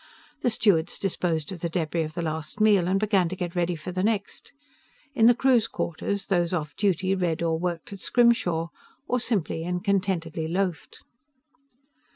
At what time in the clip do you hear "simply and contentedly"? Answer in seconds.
9.19-10.47